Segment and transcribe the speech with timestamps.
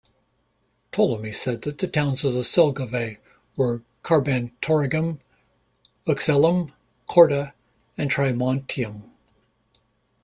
[0.91, 3.19] Ptolemy said that the towns of the Selgovae
[3.55, 5.19] were "Carbantorigum",
[6.07, 6.73] "Uxellum",
[7.05, 7.53] "Corda",
[7.99, 9.03] and "Trimontium".